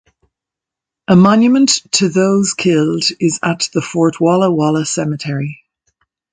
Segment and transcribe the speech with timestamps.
[1.07, 5.61] A monument to those killed is at the Fort Walla Walla Cemetery.